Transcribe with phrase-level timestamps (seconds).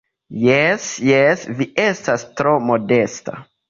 [0.43, 3.43] Jes, jes, vi estas tro modesta.